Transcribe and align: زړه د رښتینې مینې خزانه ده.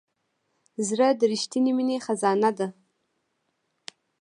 زړه 0.87 1.07
د 1.19 1.21
رښتینې 1.31 1.71
مینې 1.77 1.97
خزانه 2.05 2.51
ده. 2.57 2.67